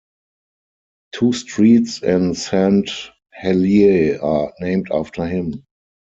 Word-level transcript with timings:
Two 1.11 1.31
streets 1.31 2.01
in 2.01 2.33
Saint 2.33 2.89
Helier 3.31 4.19
are 4.23 4.51
named 4.59 4.87
after 4.91 5.27
him. 5.27 5.63